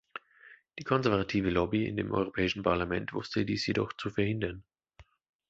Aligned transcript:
Die 0.79 0.83
konservative 0.83 1.51
Lobby 1.51 1.87
in 1.87 1.95
dem 1.95 2.11
Europäischen 2.11 2.63
Parlament 2.63 3.13
wusste 3.13 3.45
dies 3.45 3.67
jedoch 3.67 3.93
zu 3.93 4.09
verhindern. 4.09 4.63